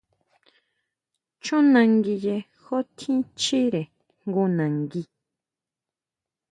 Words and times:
Chjunanguiye 1.43 2.35
jú 2.63 2.77
tjín 2.97 3.19
chíre 3.41 3.81
jngu 4.23 4.43
nangui. 4.57 5.01